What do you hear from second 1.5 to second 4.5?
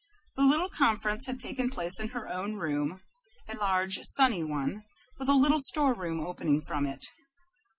place in her own room, a large, sunny